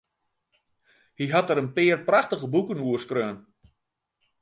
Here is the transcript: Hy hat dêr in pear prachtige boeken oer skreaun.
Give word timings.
Hy 1.17 1.25
hat 1.33 1.47
dêr 1.47 1.61
in 1.63 1.73
pear 1.75 1.99
prachtige 2.09 2.47
boeken 2.53 2.83
oer 2.87 3.01
skreaun. 3.03 3.39